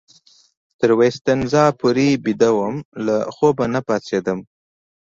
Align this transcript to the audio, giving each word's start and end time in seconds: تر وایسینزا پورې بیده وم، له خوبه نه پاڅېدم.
تر 0.79 0.89
وایسینزا 0.97 1.65
پورې 1.79 2.07
بیده 2.23 2.49
وم، 2.55 2.75
له 3.05 3.15
خوبه 3.35 3.65
نه 3.73 3.81
پاڅېدم. 3.87 4.39